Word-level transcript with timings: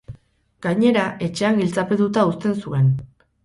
Gainera, 0.65 1.03
etxean 1.27 1.61
giltzapetuta 1.61 2.27
uzten 2.33 2.61
zuen. 2.67 2.93